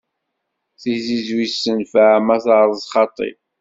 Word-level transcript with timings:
Tizizwit 0.81 1.53
tenfeɛ 1.63 2.07
ma 2.25 2.37
d 2.43 2.45
areẓ 2.57 2.83
xaṭi. 2.93 3.29